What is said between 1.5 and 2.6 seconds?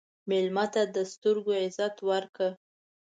عزت ورکړه.